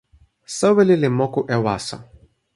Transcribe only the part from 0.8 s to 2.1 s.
li moku e waso.